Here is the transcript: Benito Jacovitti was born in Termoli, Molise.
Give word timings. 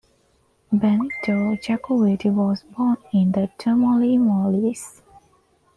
Benito 0.71 1.55
Jacovitti 1.61 2.31
was 2.33 2.63
born 2.75 2.97
in 3.13 3.31
Termoli, 3.31 4.17
Molise. 4.17 5.03